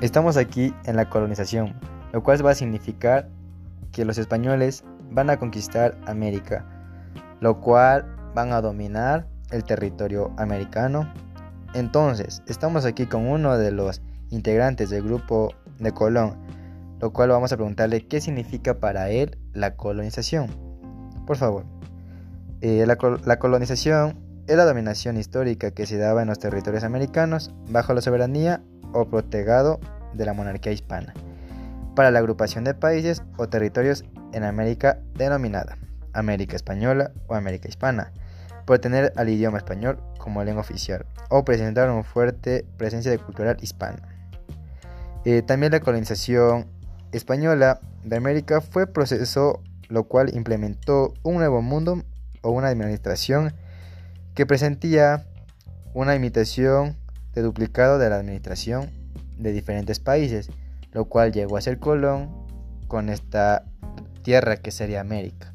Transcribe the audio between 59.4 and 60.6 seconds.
diferentes países,